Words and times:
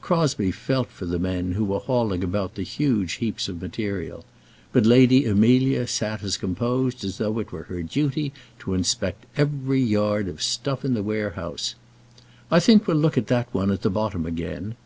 Crosbie 0.00 0.52
felt 0.52 0.90
for 0.92 1.06
the 1.06 1.18
men 1.18 1.54
who 1.54 1.64
were 1.64 1.80
hauling 1.80 2.22
about 2.22 2.54
the 2.54 2.62
huge 2.62 3.14
heaps 3.14 3.48
of 3.48 3.60
material; 3.60 4.24
but 4.72 4.86
Lady 4.86 5.24
Amelia 5.26 5.88
sat 5.88 6.22
as 6.22 6.36
composed 6.36 7.04
as 7.04 7.18
though 7.18 7.40
it 7.40 7.50
were 7.50 7.64
her 7.64 7.82
duty 7.82 8.32
to 8.60 8.74
inspect 8.74 9.26
every 9.36 9.82
yard 9.82 10.28
of 10.28 10.40
stuff 10.40 10.84
in 10.84 10.94
the 10.94 11.02
warehouse. 11.02 11.74
"I 12.48 12.60
think 12.60 12.86
we'll 12.86 12.96
look 12.98 13.18
at 13.18 13.26
that 13.26 13.52
one 13.52 13.72
at 13.72 13.82
the 13.82 13.90
bottom 13.90 14.24
again." 14.24 14.76